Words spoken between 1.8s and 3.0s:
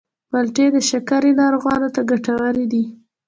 ته ګټورې دي.